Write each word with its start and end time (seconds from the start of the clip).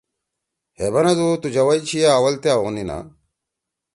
ہے 0.77 0.87
بنَدُو 0.93 1.29
تو 1.41 1.47
جوئی 1.55 1.79
چھیا 1.87 2.09
اول 2.17 2.35
تا 2.41 2.51
اُوخ 2.55 2.67
نینا۔ 2.75 2.97